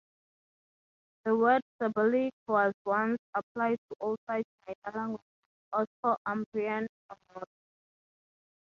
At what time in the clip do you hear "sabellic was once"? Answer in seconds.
1.79-3.19